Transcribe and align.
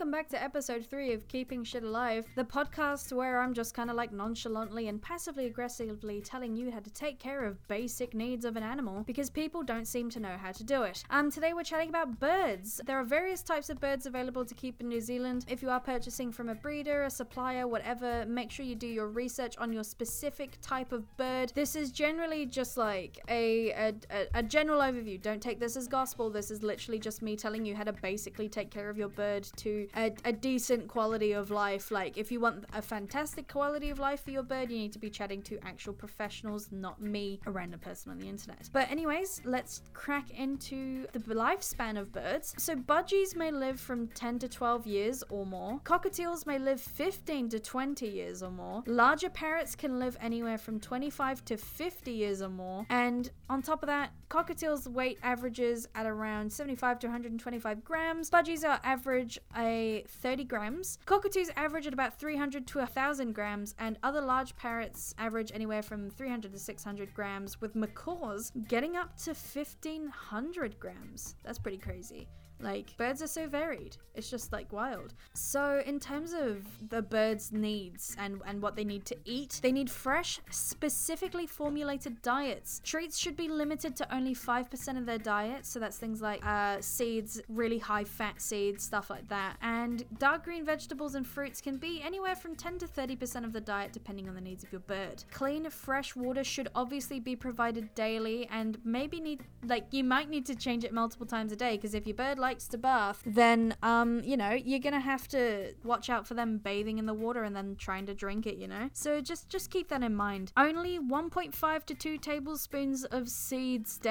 welcome 0.00 0.10
back 0.10 0.30
to 0.30 0.42
episode 0.42 0.86
3 0.86 1.12
of 1.12 1.28
Keeping 1.28 1.62
Shit 1.62 1.82
Alive, 1.82 2.24
the 2.34 2.42
podcast 2.42 3.12
where 3.12 3.42
I'm 3.42 3.52
just 3.52 3.74
kind 3.74 3.90
of 3.90 3.96
like 3.96 4.14
nonchalantly 4.14 4.88
and 4.88 5.02
passively 5.02 5.44
aggressively 5.44 6.22
telling 6.22 6.56
you 6.56 6.70
how 6.70 6.78
to 6.78 6.88
take 6.88 7.18
care 7.18 7.44
of 7.44 7.68
basic 7.68 8.14
needs 8.14 8.46
of 8.46 8.56
an 8.56 8.62
animal 8.62 9.02
because 9.06 9.28
people 9.28 9.62
don't 9.62 9.86
seem 9.86 10.08
to 10.08 10.18
know 10.18 10.38
how 10.42 10.52
to 10.52 10.64
do 10.64 10.84
it. 10.84 11.04
Um, 11.10 11.30
today 11.30 11.52
we're 11.52 11.64
chatting 11.64 11.90
about 11.90 12.18
birds. 12.18 12.80
There 12.86 12.98
are 12.98 13.04
various 13.04 13.42
types 13.42 13.68
of 13.68 13.78
birds 13.78 14.06
available 14.06 14.42
to 14.46 14.54
keep 14.54 14.80
in 14.80 14.88
New 14.88 15.02
Zealand. 15.02 15.44
If 15.50 15.60
you 15.60 15.68
are 15.68 15.80
purchasing 15.80 16.32
from 16.32 16.48
a 16.48 16.54
breeder, 16.54 17.02
a 17.02 17.10
supplier, 17.10 17.68
whatever, 17.68 18.24
make 18.26 18.50
sure 18.50 18.64
you 18.64 18.76
do 18.76 18.86
your 18.86 19.08
research 19.08 19.54
on 19.58 19.70
your 19.70 19.84
specific 19.84 20.56
type 20.62 20.92
of 20.92 21.14
bird. 21.18 21.52
This 21.54 21.76
is 21.76 21.90
generally 21.90 22.46
just 22.46 22.78
like 22.78 23.18
a, 23.28 23.92
a, 24.10 24.26
a 24.32 24.42
general 24.42 24.80
overview. 24.80 25.20
Don't 25.20 25.42
take 25.42 25.60
this 25.60 25.76
as 25.76 25.86
gospel. 25.86 26.30
This 26.30 26.50
is 26.50 26.62
literally 26.62 26.98
just 26.98 27.20
me 27.20 27.36
telling 27.36 27.66
you 27.66 27.76
how 27.76 27.84
to 27.84 27.92
basically 27.92 28.48
take 28.48 28.70
care 28.70 28.88
of 28.88 28.96
your 28.96 29.10
bird 29.10 29.46
to 29.58 29.89
a, 29.96 30.12
a 30.24 30.32
decent 30.32 30.88
quality 30.88 31.32
of 31.32 31.50
life. 31.50 31.90
Like, 31.90 32.16
if 32.16 32.30
you 32.32 32.40
want 32.40 32.64
a 32.74 32.82
fantastic 32.82 33.48
quality 33.48 33.90
of 33.90 33.98
life 33.98 34.24
for 34.24 34.30
your 34.30 34.42
bird, 34.42 34.70
you 34.70 34.78
need 34.78 34.92
to 34.92 34.98
be 34.98 35.10
chatting 35.10 35.42
to 35.42 35.58
actual 35.64 35.92
professionals, 35.92 36.70
not 36.70 37.00
me, 37.00 37.40
a 37.46 37.50
random 37.50 37.80
person 37.80 38.12
on 38.12 38.18
the 38.18 38.28
internet. 38.28 38.68
But, 38.72 38.90
anyways, 38.90 39.42
let's 39.44 39.82
crack 39.92 40.30
into 40.30 41.06
the 41.12 41.34
lifespan 41.34 41.98
of 41.98 42.12
birds. 42.12 42.54
So, 42.58 42.74
budgies 42.76 43.36
may 43.36 43.50
live 43.50 43.80
from 43.80 44.08
10 44.08 44.38
to 44.40 44.48
12 44.48 44.86
years 44.86 45.24
or 45.28 45.46
more, 45.46 45.80
cockatiels 45.84 46.46
may 46.46 46.58
live 46.58 46.80
15 46.80 47.48
to 47.50 47.60
20 47.60 48.06
years 48.06 48.42
or 48.42 48.50
more, 48.50 48.82
larger 48.86 49.30
parrots 49.30 49.74
can 49.74 49.98
live 49.98 50.16
anywhere 50.20 50.58
from 50.58 50.80
25 50.80 51.44
to 51.46 51.56
50 51.56 52.10
years 52.10 52.42
or 52.42 52.48
more, 52.48 52.86
and 52.90 53.30
on 53.48 53.62
top 53.62 53.82
of 53.82 53.86
that, 53.88 54.10
cockatiels' 54.30 54.86
weight 54.86 55.18
averages 55.22 55.88
at 55.94 56.06
around 56.06 56.50
75 56.50 57.00
to 57.00 57.08
125 57.08 57.84
grams, 57.84 58.30
budgies 58.30 58.66
are 58.66 58.80
average 58.84 59.38
a 59.56 60.04
30 60.08 60.44
grams. 60.44 60.98
Cockatoos 61.04 61.50
average 61.56 61.86
at 61.86 61.92
about 61.92 62.18
300 62.18 62.66
to 62.68 62.78
1,000 62.78 63.34
grams, 63.34 63.74
and 63.78 63.98
other 64.02 64.20
large 64.20 64.56
parrots 64.56 65.14
average 65.18 65.50
anywhere 65.52 65.82
from 65.82 66.08
300 66.08 66.52
to 66.52 66.58
600 66.58 67.12
grams, 67.12 67.60
with 67.60 67.74
macaws 67.74 68.52
getting 68.68 68.96
up 68.96 69.16
to 69.18 69.30
1,500 69.30 70.78
grams. 70.78 71.34
That's 71.42 71.58
pretty 71.58 71.78
crazy. 71.78 72.28
Like, 72.62 72.94
birds 72.96 73.22
are 73.22 73.26
so 73.26 73.48
varied. 73.48 73.96
It's 74.14 74.30
just 74.30 74.52
like 74.52 74.72
wild. 74.72 75.14
So, 75.32 75.82
in 75.86 75.98
terms 75.98 76.32
of 76.32 76.66
the 76.90 77.00
birds' 77.00 77.52
needs 77.52 78.14
and, 78.18 78.42
and 78.46 78.60
what 78.60 78.76
they 78.76 78.84
need 78.84 79.06
to 79.06 79.16
eat, 79.24 79.60
they 79.62 79.72
need 79.72 79.90
fresh, 79.90 80.40
specifically 80.50 81.46
formulated 81.46 82.20
diets. 82.22 82.80
Treats 82.84 83.18
should 83.18 83.36
be 83.36 83.48
limited 83.48 83.96
to 83.96 84.14
only 84.14 84.19
5% 84.28 84.98
of 84.98 85.06
their 85.06 85.18
diet. 85.18 85.66
So, 85.66 85.78
that's 85.78 85.96
things 85.96 86.20
like 86.20 86.44
uh, 86.44 86.80
seeds, 86.80 87.40
really 87.48 87.78
high 87.78 88.04
fat 88.04 88.40
seeds, 88.40 88.84
stuff 88.84 89.10
like 89.10 89.28
that. 89.28 89.56
And 89.62 90.04
dark 90.18 90.44
green 90.44 90.64
vegetables 90.64 91.14
and 91.14 91.26
fruits 91.26 91.60
can 91.60 91.76
be 91.76 92.02
anywhere 92.02 92.36
from 92.36 92.54
10 92.54 92.78
to 92.78 92.86
30% 92.86 93.44
of 93.44 93.52
the 93.52 93.60
diet, 93.60 93.92
depending 93.92 94.28
on 94.28 94.34
the 94.34 94.40
needs 94.40 94.62
of 94.64 94.72
your 94.72 94.80
bird. 94.80 95.24
Clean, 95.30 95.68
fresh 95.70 96.14
water 96.14 96.44
should 96.44 96.68
obviously 96.74 97.20
be 97.20 97.36
provided 97.36 97.94
daily 97.94 98.46
and 98.50 98.78
maybe 98.84 99.20
need, 99.20 99.42
like, 99.64 99.86
you 99.90 100.04
might 100.04 100.28
need 100.28 100.46
to 100.46 100.54
change 100.54 100.84
it 100.84 100.92
multiple 100.92 101.26
times 101.26 101.52
a 101.52 101.56
day 101.56 101.76
because 101.76 101.94
if 101.94 102.06
your 102.06 102.16
bird 102.16 102.38
likes 102.38 102.68
to 102.68 102.78
bath, 102.78 103.22
then 103.26 103.74
um, 103.82 104.20
you 104.24 104.36
know, 104.36 104.50
you're 104.50 104.80
gonna 104.80 105.00
have 105.00 105.28
to 105.28 105.74
watch 105.84 106.10
out 106.10 106.26
for 106.26 106.34
them 106.34 106.58
bathing 106.58 106.98
in 106.98 107.06
the 107.06 107.14
water 107.14 107.44
and 107.44 107.54
then 107.54 107.76
trying 107.76 108.06
to 108.06 108.14
drink 108.14 108.46
it, 108.46 108.56
you 108.56 108.68
know? 108.68 108.88
So 108.92 109.20
just 109.20 109.48
just 109.48 109.70
keep 109.70 109.88
that 109.88 110.02
in 110.02 110.14
mind. 110.14 110.52
Only 110.56 110.98
1.5 110.98 111.84
to 111.86 111.94
2 111.94 112.18
tablespoons 112.18 113.04
of 113.04 113.28
seeds 113.28 113.98
daily. 113.98 114.09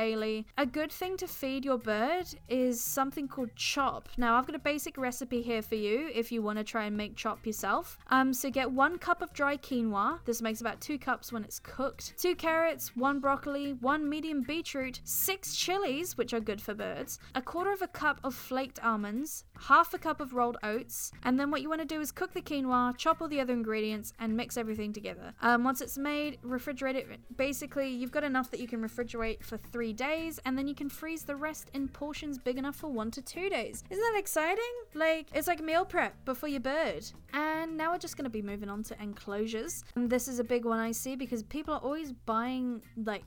A 0.58 0.66
good 0.66 0.92
thing 0.92 1.18
to 1.18 1.28
feed 1.28 1.66
your 1.66 1.78
bird 1.78 2.26
is 2.48 2.80
something 2.80 3.28
called 3.28 3.54
chop. 3.56 4.08
Now 4.18 4.36
I've 4.36 4.48
got 4.48 4.56
a 4.56 4.60
basic 4.60 4.98
recipe 4.98 5.42
here 5.42 5.62
for 5.62 5.76
you 5.76 6.10
if 6.14 6.32
you 6.32 6.42
want 6.42 6.58
to 6.58 6.64
try 6.64 6.86
and 6.86 6.96
make 6.96 7.18
chop 7.18 7.46
yourself. 7.46 7.98
Um, 8.10 8.34
so 8.34 8.50
get 8.50 8.72
one 8.72 8.98
cup 8.98 9.22
of 9.22 9.34
dry 9.34 9.58
quinoa. 9.58 10.20
This 10.24 10.42
makes 10.42 10.62
about 10.62 10.80
two 10.80 10.98
cups 10.98 11.34
when 11.34 11.44
it's 11.44 11.60
cooked. 11.60 12.14
Two 12.18 12.34
carrots, 12.34 12.96
one 12.96 13.20
broccoli, 13.20 13.74
one 13.74 14.08
medium 14.08 14.42
beetroot, 14.42 15.02
six 15.04 15.54
chilies, 15.54 16.18
which 16.18 16.34
are 16.34 16.40
good 16.40 16.62
for 16.62 16.74
birds, 16.74 17.20
a 17.36 17.42
quarter 17.42 17.74
of 17.74 17.82
a 17.82 17.88
cup 17.88 18.22
of 18.24 18.34
flaked 18.34 18.82
almonds, 18.82 19.44
half 19.68 19.94
a 19.94 19.98
cup 19.98 20.22
of 20.22 20.34
rolled 20.34 20.58
oats, 20.64 21.12
and 21.24 21.38
then 21.38 21.52
what 21.52 21.62
you 21.62 21.68
want 21.68 21.82
to 21.82 21.86
do 21.86 22.00
is 22.00 22.14
cook 22.14 22.34
the 22.34 22.42
quinoa, 22.42 22.96
chop 22.96 23.22
all 23.22 23.28
the 23.28 23.42
other 23.42 23.52
ingredients, 23.52 24.14
and 24.18 24.38
mix 24.38 24.56
everything 24.56 24.94
together. 24.94 25.34
Um, 25.42 25.66
once 25.66 25.82
it's 25.82 25.98
made, 25.98 26.40
refrigerate 26.42 26.96
it. 26.96 27.08
Basically, 27.36 27.90
you've 27.90 28.12
got 28.12 28.24
enough 28.24 28.50
that 28.52 28.62
you 28.62 28.68
can 28.68 28.82
refrigerate 28.82 29.44
for 29.44 29.58
three 29.58 29.89
days, 29.94 30.40
and 30.46 30.58
then 30.58 30.68
you 30.68 30.76
can 30.76 30.90
freeze 30.90 31.24
the 31.24 31.36
rest 31.36 31.70
in 31.74 31.88
portions 31.88 32.38
big 32.38 32.58
enough 32.58 32.76
for 32.76 32.92
one 32.92 33.12
to 33.12 33.22
two 33.22 33.50
days. 33.50 33.84
Isn't 33.90 34.04
that 34.14 34.20
exciting? 34.20 34.64
Like, 34.94 35.28
it's 35.34 35.48
like 35.48 35.62
meal 35.62 35.86
prep, 35.86 36.16
but 36.26 36.38
for 36.38 36.48
your 36.48 36.60
bird. 36.60 37.06
And 37.34 37.78
now 37.78 37.92
we're 37.92 37.98
just 37.98 38.18
going 38.18 38.26
to 38.26 38.30
be 38.30 38.42
moving 38.42 38.70
on 38.70 38.84
to 38.84 39.02
enclosures. 39.02 39.84
And 39.96 40.10
this 40.10 40.28
is 40.28 40.40
a 40.40 40.44
big 40.44 40.66
one 40.66 40.80
I 40.80 40.92
see 40.92 41.16
because 41.16 41.44
people 41.44 41.74
are 41.74 41.82
always 41.82 42.12
buying, 42.12 42.82
like, 42.98 43.26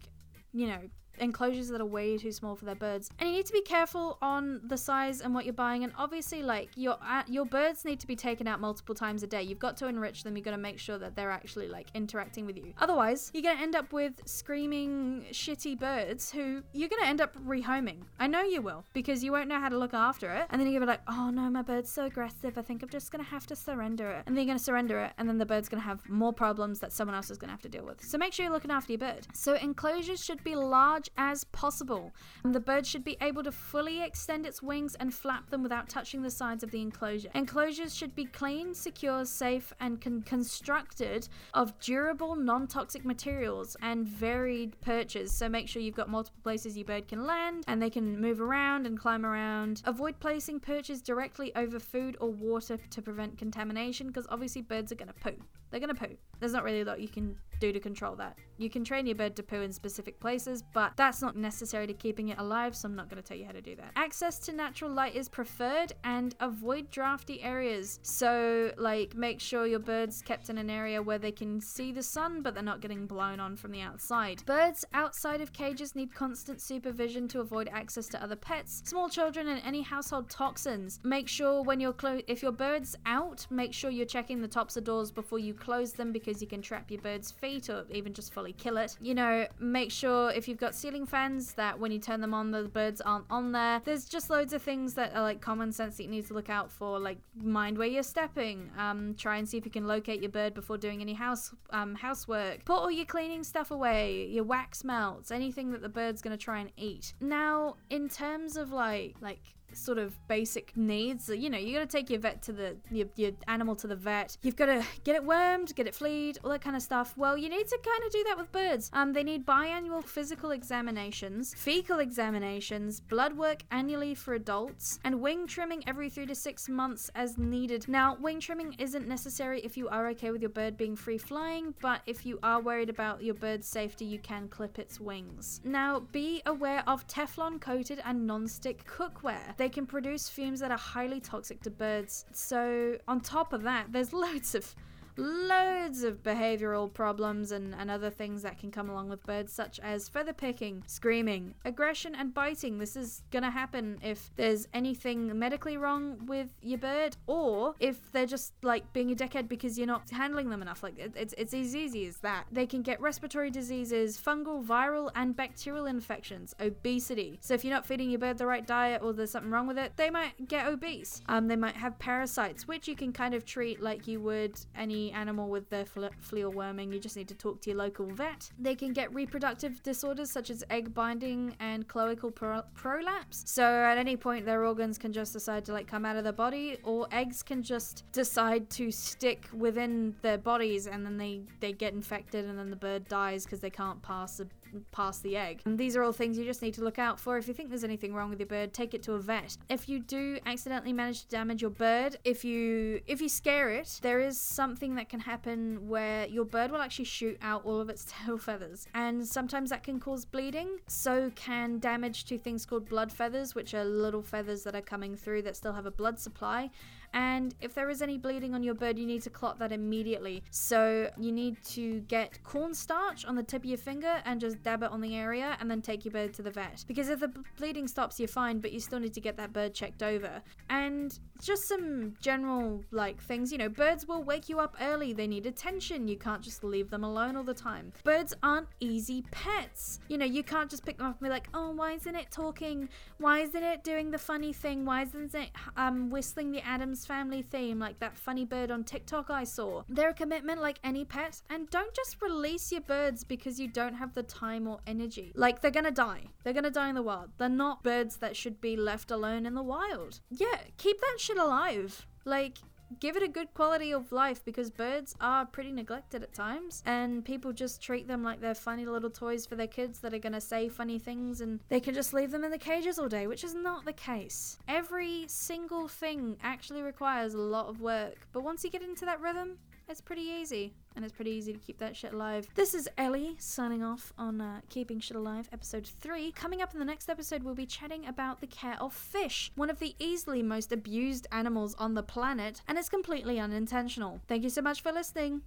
you 0.53 0.67
know, 0.67 0.81
enclosures 1.23 1.69
that 1.69 1.81
are 1.81 1.87
way 1.87 2.19
too 2.19 2.33
small 2.33 2.55
for 2.55 2.65
their 2.65 2.75
birds. 2.75 3.11
And 3.19 3.31
you 3.31 3.37
need 3.37 3.47
to 3.47 3.53
be 3.53 3.63
careful 3.63 4.19
on 4.21 4.61
the 4.65 4.77
size 4.77 5.21
and 5.21 5.35
what 5.35 5.45
you're 5.45 5.55
buying. 5.55 5.85
And 5.85 5.93
obviously, 5.97 6.43
like 6.43 6.71
your 6.77 6.97
your 7.27 7.47
birds 7.47 7.85
need 7.85 8.01
to 8.01 8.07
be 8.07 8.17
taken 8.17 8.47
out 8.47 8.61
multiple 8.61 8.95
times 8.95 9.23
a 9.23 9.27
day. 9.27 9.43
You've 9.43 9.59
got 9.59 9.77
to 9.79 9.87
enrich 9.87 10.25
them. 10.25 10.37
You've 10.37 10.45
got 10.45 10.53
to 10.53 10.59
make 10.59 10.79
sure 10.79 10.99
that 10.99 11.17
they're 11.17 11.31
actually 11.31 11.69
like 11.69 11.89
interacting 11.95 12.47
with 12.47 12.57
you. 12.57 12.75
Otherwise, 12.79 13.31
you're 13.33 13.43
gonna 13.43 13.61
end 13.61 13.77
up 13.77 13.93
with 13.93 14.15
screaming 14.27 15.25
shitty 15.31 15.79
birds 15.79 16.31
who 16.31 16.63
you're 16.73 16.89
gonna 16.89 17.07
end 17.07 17.21
up 17.21 17.37
rehoming. 17.47 18.03
I 18.19 18.27
know 18.27 18.43
you 18.43 18.61
will 18.61 18.85
because 18.93 19.23
you 19.23 19.33
won't 19.33 19.49
know 19.49 19.61
how 19.61 19.69
to 19.69 19.79
look 19.79 19.95
after 19.95 20.31
it. 20.31 20.47
And 20.51 20.61
then 20.61 20.69
you're 20.69 20.81
gonna 20.81 20.91
be 20.91 20.99
like, 20.99 21.07
oh 21.09 21.31
no, 21.31 21.49
my 21.51 21.63
bird's 21.63 21.91
so 21.91 22.07
aggressive. 22.07 22.59
I 22.59 22.63
think 22.63 22.83
I'm 22.83 22.89
just 22.89 23.11
gonna 23.13 23.25
have 23.25 23.47
to 23.47 23.57
surrender 23.57 24.11
it. 24.11 24.25
And 24.27 24.37
then 24.37 24.45
you're 24.45 24.53
gonna 24.53 24.59
surrender 24.59 25.01
it, 25.01 25.13
and 25.19 25.29
then 25.29 25.39
the 25.39 25.47
bird's 25.47 25.69
gonna 25.69 25.83
have 25.83 26.09
more 26.09 26.33
problems 26.33 26.81
that 26.81 26.93
someone 26.93 27.15
else 27.15 27.31
is 27.31 27.39
gonna 27.39 27.53
have 27.53 27.63
to 27.63 27.69
deal 27.69 27.85
with. 27.85 28.03
So 28.05 28.19
make 28.19 28.33
sure 28.33 28.45
you're 28.45 28.53
looking 28.53 28.71
after 28.71 28.93
your 28.93 28.99
bird. 28.99 29.27
So 29.33 29.55
enclosures 29.55 30.25
should 30.25 30.43
be 30.43 30.55
large 30.55 31.11
as 31.17 31.45
possible. 31.45 32.13
The 32.45 32.61
bird 32.61 32.87
should 32.87 33.05
be 33.05 33.17
able 33.21 33.43
to 33.43 33.53
fully 33.53 34.03
extend 34.03 34.47
its 34.47 34.63
wings 34.63 34.95
and 34.97 35.13
flap 35.13 35.51
them 35.51 35.63
without 35.63 35.89
touching 35.89 36.23
the 36.23 36.31
sides 36.31 36.63
of 36.63 36.71
the 36.71 36.81
enclosure. 36.81 37.31
Enclosures 37.35 37.95
should 37.95 38.15
be 38.15 38.25
clean, 38.25 38.75
secure, 38.75 39.25
safe, 39.25 39.73
and 39.81 40.01
con- 40.01 40.23
constructed 40.23 41.29
of 41.55 41.79
durable, 41.81 42.37
non 42.37 42.67
toxic 42.67 43.05
materials 43.05 43.77
and 43.83 44.07
varied 44.07 44.81
perches. 44.81 45.33
So 45.33 45.49
make 45.49 45.69
sure 45.69 45.83
you've 45.83 45.95
got 45.95 46.09
multiple 46.09 46.41
places 46.43 46.77
your 46.77 46.87
bird 46.87 47.09
can 47.09 47.27
land 47.27 47.65
and 47.69 47.81
they 47.81 47.91
can 47.91 48.21
move 48.21 48.41
around 48.41 48.87
and 48.87 48.99
climb 48.99 49.25
around. 49.25 49.83
Avoid 49.85 50.21
placing 50.21 50.61
perches 50.61 51.03
directly 51.03 51.55
over 51.55 51.79
food 51.79 52.17
or 52.21 52.31
water 52.31 52.79
to 52.91 53.03
prevent 53.03 53.39
contamination 53.39 54.07
because 54.07 54.27
obviously 54.29 54.63
birds 54.63 54.93
are 54.93 54.97
going 54.97 55.09
to 55.09 55.15
poo. 55.15 55.37
They're 55.73 55.81
going 55.81 55.95
to 55.95 56.07
poo. 56.07 56.17
There's 56.39 56.53
not 56.53 56.63
really 56.63 56.83
a 56.83 56.85
lot 56.85 57.01
you 57.01 57.09
can 57.09 57.35
do 57.59 57.73
to 57.73 57.81
control 57.81 58.15
that. 58.17 58.37
You 58.59 58.69
can 58.69 58.85
train 58.85 59.07
your 59.07 59.15
bird 59.15 59.37
to 59.37 59.43
poo 59.43 59.63
in 59.63 59.73
specific 59.73 60.21
places, 60.21 60.63
but 60.75 60.93
that's 60.97 61.23
not 61.23 61.37
necessary 61.37 61.87
to 61.87 61.95
keeping 61.95 62.29
it 62.29 62.39
alive, 62.39 62.77
so 62.77 62.89
I'm 62.89 62.97
not 62.97 63.09
going 63.09 63.23
to 63.23 63.27
tell 63.27 63.37
you 63.37 63.47
how 63.47 63.53
to 63.53 63.63
do 63.63 63.75
that. 63.77 63.93
Access 63.97 64.39
to 64.41 64.53
natural 64.53 64.91
light 64.91 65.15
is 65.15 65.29
preferred 65.29 65.93
and 66.05 66.35
avoid 66.41 66.91
drafty 66.91 67.41
areas. 67.43 68.01
So, 68.03 68.73
like, 68.77 69.15
make 69.17 69.41
sure 69.41 69.67
your 69.67 69.79
bird's 69.79 70.23
kept 70.23 70.51
in 70.51 70.59
an 70.59 70.69
area 70.69 71.01
where 71.01 71.19
they 71.19 71.33
can 71.33 71.61
see 71.61 71.93
the 71.93 72.03
sun, 72.03 72.43
but 72.43 72.55
they're 72.55 72.63
not 72.63 72.81
getting 72.81 73.07
blown 73.07 73.41
on 73.41 73.57
from 73.57 73.71
the 73.71 73.81
outside. 73.81 74.45
Birds 74.45 74.85
outside 74.93 75.41
of 75.41 75.53
cages 75.53 75.95
need 75.95 76.15
constant 76.15 76.61
supervision 76.61 77.29
to 77.29 77.41
avoid 77.41 77.69
access 77.73 78.09
to 78.09 78.23
other 78.23 78.37
pets, 78.37 78.83
small 78.85 79.09
children, 79.09 79.49
and 79.49 79.63
any 79.65 79.83
household 79.83 80.29
toxins. 80.29 81.01
Make 81.05 81.29
sure 81.29 81.63
when 81.63 81.81
you're 81.81 81.93
close, 81.93 82.23
if 82.27 82.43
your 82.43 82.53
bird's 82.53 82.97
out, 83.07 83.47
make 83.51 83.73
sure 83.73 83.91
you're 83.91 84.05
checking 84.05 84.43
the 84.43 84.49
tops 84.49 84.77
of 84.77 84.85
doors 84.85 85.13
before 85.13 85.39
you 85.39 85.55
close 85.63 85.93
them 85.93 86.13
because 86.13 86.41
you 86.43 86.49
can 86.49 86.61
trap 86.61 86.91
your 86.91 87.01
bird's 87.01 87.31
feet 87.31 87.71
or 87.71 87.85
even 87.91 88.13
just 88.13 88.33
fully 88.33 88.53
kill 88.53 88.77
it. 88.77 88.97
You 89.01 89.15
know, 89.15 89.47
make 89.61 89.93
sure 89.93 90.31
if 90.33 90.49
you've 90.49 90.59
got 90.59 90.75
ceiling 90.75 91.07
fans 91.07 91.55
that 91.55 91.79
when 91.79 91.93
you 91.93 92.01
turn 92.01 92.21
them 92.21 92.35
on, 92.35 92.51
the 92.51 92.65
birds 92.65 93.01
aren't 93.01 93.27
on 93.31 93.53
there. 93.53 93.81
There's 93.85 94.07
just 94.07 94.29
loads 94.29 94.53
of 94.53 94.61
things 94.61 94.95
that 94.95 95.15
are 95.15 95.23
like 95.23 95.41
common 95.41 95.71
sense 95.73 95.97
that 95.97 96.03
you 96.03 96.11
need 96.11 96.27
to 96.27 96.35
look 96.35 96.51
out 96.51 96.71
for, 96.71 96.99
like 96.99 97.19
mind 97.37 97.79
where 97.79 97.87
you're 97.89 98.03
stepping. 98.03 98.71
Um, 98.77 99.15
try 99.17 99.37
and 99.37 99.49
see 99.49 99.57
if 99.57 99.65
you 99.65 99.71
can 99.71 99.87
locate 99.87 100.21
your 100.21 100.31
bird 100.31 100.55
before 100.55 100.79
doing 100.79 101.01
any 101.01 101.15
house 101.15 101.55
um, 101.71 101.95
housework. 101.95 102.65
Put 102.65 102.79
all 102.79 102.91
your 102.91 103.07
cleaning 103.07 103.45
stuff 103.45 103.71
away, 103.71 104.27
your 104.27 104.45
wax 104.45 104.83
melts, 104.83 105.31
anything 105.31 105.71
that 105.71 105.83
the 105.83 105.89
bird's 105.89 106.21
gonna 106.23 106.37
try 106.37 106.59
and 106.59 106.71
eat. 106.77 107.15
Now, 107.21 107.77
in 107.91 108.09
terms 108.09 108.57
of 108.57 108.73
like 108.73 109.15
like 109.21 109.41
sort 109.75 109.99
of 109.99 110.17
basic 110.29 110.77
needs. 110.77 111.29
You 111.29 111.51
know, 111.51 111.59
you 111.59 111.75
got 111.75 111.89
to 111.91 111.97
take 111.97 112.11
your 112.11 112.21
vet 112.21 112.43
to 112.43 112.53
the 112.53 112.77
your, 112.91 113.07
your 113.17 113.33
animal 113.49 113.75
to 113.77 113.87
the 113.87 113.97
vet. 113.97 114.37
You've 114.43 114.57
got 114.57 114.67
to 114.67 114.85
get 115.05 115.17
it 115.17 115.25
wormed, 115.25 115.75
get 115.75 115.87
it 115.87 115.95
fleed, 115.95 116.39
all 116.43 116.51
that 116.51 116.63
kind 116.63 116.77
of 116.77 116.83
stuff. 116.83 117.15
Well, 117.17 117.37
you 117.37 117.49
need 117.49 117.67
to 117.69 117.79
kind 117.85 118.05
of 118.05 118.13
do 118.13 118.25
that 118.25 118.39
with 118.39 118.53
birds. 118.53 118.91
Um, 118.93 119.13
they 119.13 119.23
need 119.23 119.47
biannual 119.47 120.05
physical 120.05 120.51
examinations, 120.51 121.55
fecal 121.55 121.99
examinations, 121.99 123.01
blood 123.01 123.37
work 123.37 123.63
annually 123.71 124.15
for 124.15 124.35
adults, 124.35 124.99
and 125.05 125.21
wing 125.21 125.47
trimming 125.47 125.83
every 125.87 126.11
three 126.11 126.27
to 126.27 126.35
six 126.35 126.69
months 126.69 127.11
as 127.15 127.39
needed. 127.39 127.89
Now, 127.89 128.17
wing 128.21 128.41
trimming 128.41 128.75
isn't 128.79 129.09
necessary 129.09 129.61
if 129.61 129.77
you 129.77 129.89
are 129.89 130.09
okay 130.09 130.31
with 130.31 130.41
your 130.41 130.51
bird 130.51 130.77
being 130.77 130.97
free 130.97 131.19
flying, 131.19 131.75
but 131.81 132.01
if 132.07 132.27
you 132.27 132.39
are 132.43 132.61
worried 132.61 132.91
about 132.91 133.23
your 133.23 133.35
bird's 133.35 133.67
safety, 133.67 134.05
you 134.05 134.19
can 134.19 134.49
clip 134.49 134.79
its 134.79 135.01
wings. 135.01 135.61
Now, 135.65 136.01
be 136.01 136.43
aware 136.47 136.83
of 136.87 137.07
Teflon 137.07 137.61
coated 137.61 138.01
and 138.05 138.27
non-stick 138.27 138.85
cookware. 138.87 139.57
They 139.63 139.69
can 139.69 139.87
produce 139.87 140.29
fumes 140.29 140.59
that 140.59 140.73
are 140.73 140.77
highly 140.77 141.21
toxic 141.21 141.61
to 141.61 141.71
birds. 141.71 142.25
So, 142.33 142.97
on 143.07 143.21
top 143.21 143.53
of 143.53 143.63
that, 143.63 143.93
there's 143.93 144.13
loads 144.25 144.57
of 144.57 144.75
loads 145.17 146.03
of 146.03 146.23
behavioral 146.23 146.93
problems 146.93 147.53
and, 147.53 147.75
and 147.75 147.91
other 147.91 148.11
things 148.11 148.43
that 148.43 148.59
can 148.59 148.71
come 148.71 148.89
along 148.89 149.09
with 149.09 149.25
birds, 149.27 149.53
such 149.53 149.79
as 149.81 150.09
feather 150.09 150.33
picking, 150.33 150.83
screaming, 150.87 151.55
aggression, 151.65 152.15
and 152.15 152.35
biting. 152.35 152.79
This 152.79 152.97
is 152.97 153.23
gonna 153.31 153.51
happen 153.51 153.99
if 154.03 154.31
there's 154.37 154.67
anything 154.73 155.39
medically 155.39 155.77
wrong 155.77 156.27
with 156.27 156.49
your 156.61 156.79
bird, 156.79 157.17
or 157.27 157.75
if 157.81 158.11
they're 158.13 158.27
just 158.27 158.53
like 158.63 158.93
being 158.93 159.11
a 159.11 159.15
dickhead 159.15 159.49
because 159.49 159.79
you're 159.79 159.87
not 159.87 160.09
handling 160.11 160.51
them 160.51 160.63
enough. 160.63 160.83
Like 160.83 160.99
it, 160.99 161.13
it's 161.17 161.35
it's 161.37 161.55
as 161.55 161.75
easy 161.75 162.07
as 162.07 162.19
that. 162.19 162.47
They 162.51 162.67
can 162.67 162.83
get 162.83 163.01
respiratory 163.01 163.51
diseases, 163.51 164.19
fungal, 164.19 164.65
viral, 164.65 165.11
and 165.15 165.37
bacterial 165.37 165.87
infections, 165.87 166.55
obesity. 166.61 167.39
So 167.41 167.55
if 167.55 167.65
you're 167.65 167.75
not 167.75 167.87
feeding 167.87 168.11
your 168.11 168.19
bird 168.19 168.39
the 168.39 168.47
right 168.47 168.67
diet 168.67 169.03
or 169.03 169.13
there's 169.13 169.31
something 169.31 169.51
wrong 169.51 169.67
with 169.67 169.79
it, 169.79 169.93
they 169.97 170.11
might 170.11 170.49
get 170.49 170.67
obese. 170.67 171.21
Um, 171.27 171.49
they 171.49 171.57
might 171.57 171.77
have 171.77 171.99
parasites, 171.99 172.69
which 172.69 172.89
you 172.89 172.97
can 172.97 173.13
kind 173.13 173.35
of 173.35 173.45
treat 173.45 173.83
like 173.83 174.07
you 174.07 174.21
would 174.21 174.59
any 174.75 175.02
animal 175.11 175.49
with 175.49 175.69
their 175.71 175.85
flea 175.85 176.45
or 176.45 176.51
worming, 176.51 176.93
you 176.93 177.01
just 177.01 177.17
need 177.17 177.29
to 177.29 177.35
talk 177.35 177.61
to 177.63 177.71
your 177.71 177.79
local 177.79 178.07
vet. 178.07 178.51
They 178.59 178.75
can 178.75 178.93
get 178.93 179.13
reproductive 179.13 179.83
disorders 179.83 180.31
such 180.31 180.51
as 180.51 180.63
egg 180.71 180.95
binding 180.95 181.57
and 181.59 181.89
cloacal 181.89 182.35
pro- 182.35 182.63
prolapse. 182.75 183.43
So 183.47 183.65
at 183.65 183.99
any 183.99 184.17
point, 184.17 184.47
their 184.47 184.65
organs 184.65 184.99
can 184.99 185.13
just 185.13 185.33
decide 185.33 185.65
to 185.65 185.73
like 185.73 185.87
come 185.87 186.05
out 186.05 186.17
of 186.17 186.25
their 186.25 186.33
body, 186.33 186.79
or 186.85 187.09
eggs 187.11 187.43
can 187.43 187.63
just 187.63 188.05
decide 188.13 188.71
to 188.71 188.91
stick 188.91 189.49
within 189.53 190.15
their 190.23 190.39
bodies, 190.39 190.87
and 190.87 191.05
then 191.05 191.17
they 191.17 191.43
they 191.61 191.73
get 191.73 191.93
infected, 191.95 192.45
and 192.45 192.59
then 192.59 192.71
the 192.71 192.77
bird 192.77 193.09
dies 193.09 193.45
because 193.45 193.61
they 193.61 193.71
can't 193.71 194.01
pass 194.03 194.37
the 194.37 194.47
past 194.91 195.23
the 195.23 195.37
egg. 195.37 195.63
And 195.65 195.79
these 195.79 195.97
are 195.97 196.03
all 196.03 196.13
things 196.13 196.39
you 196.39 196.45
just 196.45 196.63
need 196.63 196.75
to 196.75 196.83
look 196.83 196.99
out 196.99 197.19
for. 197.19 197.39
If 197.39 197.49
you 197.49 197.55
think 197.55 197.69
there's 197.69 197.85
anything 197.85 198.15
wrong 198.15 198.31
with 198.31 198.39
your 198.39 198.47
bird, 198.47 198.73
take 198.73 198.95
it 198.95 199.03
to 199.05 199.13
a 199.13 199.19
vet. 199.19 199.57
If 199.69 199.89
you 199.89 200.01
do 200.01 200.39
accidentally 200.47 200.93
manage 200.93 201.23
to 201.23 201.29
damage 201.29 201.63
your 201.63 201.71
bird, 201.71 202.17
if 202.25 202.45
you 202.45 203.01
if 203.07 203.21
you 203.21 203.29
scare 203.29 203.71
it, 203.71 204.01
there 204.03 204.21
is 204.21 204.39
something 204.39 204.95
that 204.97 205.09
can 205.09 205.21
happen 205.21 205.89
where 205.89 206.27
your 206.27 206.45
bird 206.45 206.71
will 206.71 206.81
actually 206.81 207.05
shoot 207.05 207.39
out 207.43 207.65
all 207.65 207.81
of 207.81 207.89
its 207.89 208.05
tail 208.25 208.39
feathers. 208.39 208.87
And 208.95 209.27
sometimes 209.27 209.71
that 209.71 209.83
can 209.83 210.01
cause 210.01 210.25
bleeding. 210.25 210.79
So 210.87 211.31
can 211.35 211.79
damage 211.79 212.25
to 212.27 212.39
things 212.39 212.67
called 212.67 212.89
blood 212.89 213.13
feathers, 213.13 213.55
which 213.55 213.75
are 213.75 213.85
little 213.85 214.23
feathers 214.23 214.63
that 214.65 214.75
are 214.75 214.83
coming 214.83 215.17
through 215.17 215.43
that 215.43 215.57
still 215.57 215.73
have 215.73 215.87
a 215.87 215.91
blood 215.91 216.19
supply. 216.19 216.71
And 217.15 217.55
if 217.61 217.75
there 217.75 217.91
is 217.91 218.01
any 218.01 218.17
bleeding 218.17 218.55
on 218.55 218.63
your 218.63 218.75
bird, 218.75 218.99
you 218.99 219.07
need 219.07 219.23
to 219.23 219.31
clot 219.31 219.59
that 219.59 219.73
immediately. 219.73 220.43
So 220.51 221.11
you 221.19 221.31
need 221.31 221.63
to 221.65 222.01
get 222.01 222.43
cornstarch 222.43 223.25
on 223.27 223.35
the 223.35 223.43
tip 223.43 223.63
of 223.63 223.67
your 223.67 223.79
finger 223.79 224.23
and 224.25 224.41
just 224.41 224.62
dab 224.63 224.83
it 224.83 224.91
on 224.91 225.01
the 225.01 225.17
area 225.17 225.57
and 225.61 225.71
then 225.71 225.83
take 225.83 226.05
your 226.05 226.13
bird 226.13 226.33
to 226.35 226.43
the 226.43 226.51
vet. 226.51 226.85
Because 226.87 227.09
if 227.09 227.21
the 227.21 227.33
bleeding 227.59 227.89
stops, 227.89 228.19
you're 228.19 228.29
fine, 228.29 228.61
but 228.61 228.73
you 228.73 228.81
still 228.81 229.01
need 229.01 229.15
to 229.15 229.21
get 229.21 229.37
that 229.37 229.53
bird 229.53 229.75
checked 229.75 230.03
over. 230.03 230.43
And 230.71 231.19
just 231.41 231.69
some 231.69 232.15
general 232.21 232.85
like 232.91 233.21
things, 233.21 233.53
you 233.53 233.59
know, 233.59 233.69
birds 233.69 234.07
will 234.07 234.23
wake 234.23 234.49
you 234.49 234.61
up 234.61 234.77
early. 234.81 235.13
They 235.13 235.27
need 235.27 235.47
attention. 235.47 236.09
You 236.09 236.17
can't 236.17 236.43
just 236.43 236.63
leave 236.65 236.91
them 236.91 237.05
alone 237.05 237.37
all 237.37 237.45
the 237.45 237.55
time. 237.55 237.93
Birds 238.05 238.35
aren't 238.43 238.69
easy 238.81 239.25
pets. 239.31 240.01
You 240.09 240.19
know, 240.19 240.27
you 240.27 240.43
can't 240.43 240.71
just 240.71 240.85
pick 240.85 240.99
them 240.99 241.07
up 241.07 241.21
and 241.21 241.27
be 241.27 241.31
like, 241.31 241.49
"Oh, 241.55 241.71
why 241.71 241.93
isn't 241.93 242.15
it 242.15 242.31
talking? 242.31 242.89
Why 243.19 243.41
isn't 243.41 243.63
it 243.63 243.85
doing 243.85 244.11
the 244.11 244.19
funny 244.19 244.53
thing? 244.53 244.85
Why 244.85 245.03
isn't 245.03 245.35
it 245.35 245.51
um 245.77 246.11
whistling 246.11 246.53
the 246.53 246.65
Addams 246.65 247.05
Family 247.05 247.43
theme 247.43 247.79
like 247.79 247.99
that 247.99 248.17
funny 248.17 248.45
bird 248.45 248.71
on 248.71 248.85
TikTok 248.85 249.31
I 249.31 249.45
saw. 249.45 249.83
They're 249.89 250.11
a 250.11 250.15
commitment 250.15 250.61
like 250.61 250.79
any 250.85 251.05
pet, 251.05 251.43
and 251.51 251.69
don't 251.71 251.95
just 251.95 252.21
release 252.23 252.71
your 252.71 252.81
birds 252.83 253.25
because 253.25 253.59
you 253.59 253.69
don't 253.69 253.95
have 253.95 254.15
the 254.15 254.23
time 254.53 254.69
or 254.69 254.81
energy. 254.87 255.33
Like, 255.35 255.61
they're 255.61 255.71
gonna 255.71 255.91
die. 255.91 256.25
They're 256.45 256.53
gonna 256.53 256.71
die 256.71 256.89
in 256.89 256.95
the 256.95 257.03
wild. 257.03 257.31
They're 257.39 257.49
not 257.49 257.83
birds 257.83 258.17
that 258.19 258.37
should 258.37 258.61
be 258.61 258.77
left 258.77 259.11
alone 259.11 259.47
in 259.47 259.55
the 259.55 259.63
wild. 259.63 260.21
Yeah, 260.31 260.59
keep 260.77 261.01
that 261.01 261.17
shit 261.19 261.39
alive. 261.39 262.07
Like, 262.25 262.59
give 263.01 263.17
it 263.17 263.23
a 263.23 263.29
good 263.29 263.53
quality 263.55 263.91
of 263.91 264.13
life 264.13 264.45
because 264.45 264.71
birds 264.71 265.15
are 265.19 265.47
pretty 265.47 265.73
neglected 265.73 266.23
at 266.23 266.35
times 266.35 266.83
and 266.85 267.25
people 267.25 267.51
just 267.51 267.83
treat 267.83 268.07
them 268.07 268.23
like 268.23 268.39
they're 268.39 268.55
funny 268.55 268.85
little 268.85 269.09
toys 269.09 269.47
for 269.47 269.57
their 269.57 269.67
kids 269.67 270.01
that 270.01 270.13
are 270.13 270.19
going 270.19 270.35
to 270.35 270.41
say 270.43 270.69
funny 270.69 270.99
things 270.99 271.41
and 271.41 271.61
they 271.71 271.81
can 271.81 271.95
just 271.95 272.13
leave 272.13 272.31
them 272.31 272.45
in 272.45 272.51
the 272.51 272.59
cages 272.59 272.99
all 272.99 273.09
day, 273.09 273.27
which 273.27 273.45
is 273.45 273.55
not 273.55 273.87
the 273.87 273.95
case. 273.95 274.59
Every 274.69 275.25
single 275.27 275.89
thing 275.89 276.37
actually 276.43 276.83
requires 276.83 277.33
a 277.33 277.39
lot 277.39 277.69
of 277.69 277.81
work, 277.81 278.27
but 278.31 278.45
once 278.45 278.63
you 278.63 278.69
get 278.69 278.83
into 278.83 279.07
that 279.07 279.23
rhythm, 279.23 279.57
it's 279.89 280.03
pretty 280.03 280.23
easy 280.23 280.75
and 280.95 281.05
it's 281.05 281.15
pretty 281.15 281.31
easy 281.31 281.53
to 281.53 281.59
keep 281.59 281.79
that 281.79 281.97
shit 281.97 282.13
alive. 282.13 282.49
This 282.55 282.75
is 282.75 282.89
Ellie 282.99 283.37
signing 283.39 283.83
off 283.83 284.13
on 284.19 284.41
uh, 284.41 284.61
Keeping 284.69 285.01
Shit 285.01 285.17
Alive, 285.17 285.49
episode 285.53 285.87
3. 285.87 286.33
Coming 286.33 286.63
up 286.63 286.73
in 286.73 286.79
the 286.79 286.85
next 286.85 287.09
episode, 287.09 287.43
we'll 287.43 287.55
be 287.55 287.67
chatting 287.67 288.07
about 288.07 288.41
the 288.41 288.47
care 288.47 288.77
of 288.81 288.93
fish, 288.93 289.51
one 289.55 289.71
of 289.71 289.79
the 289.79 289.95
easily 289.99 290.43
most 290.43 290.73
abused 290.73 291.27
animals 291.33 291.75
on 291.79 291.95
the 291.95 292.03
planet, 292.03 292.61
and 292.69 292.79
it's 292.79 292.89
completely 292.89 293.39
unintentional. 293.39 294.21
Thank 294.29 294.43
you 294.43 294.51
so 294.51 294.63
much 294.63 294.83
for 294.83 294.93
listening. 294.93 295.43